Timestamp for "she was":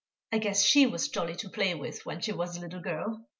0.63-1.09, 2.21-2.57